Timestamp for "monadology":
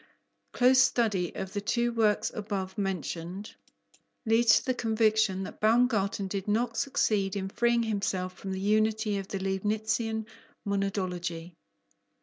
10.67-11.53